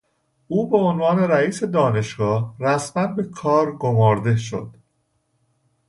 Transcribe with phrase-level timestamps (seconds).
[0.47, 4.73] او به عنوان رییس دانشگاه رسما به کار گمارده شد.